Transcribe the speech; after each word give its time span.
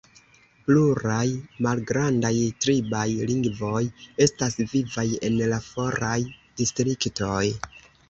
Pluraj 0.69 1.27
malgrandaj 1.65 2.33
tribaj 2.65 3.05
lingvoj 3.33 3.85
estas 4.29 4.61
vivaj 4.75 5.07
en 5.31 5.41
la 5.55 5.65
foraj 5.71 6.19
distriktoj. 6.35 7.43